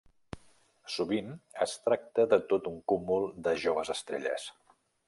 Sovint, 0.93 1.29
es 1.67 1.75
tracta 1.89 2.27
de 2.35 2.43
tot 2.55 2.73
un 2.75 2.81
cúmul 2.95 3.31
de 3.49 3.57
joves 3.67 3.95
estrelles. 3.99 4.53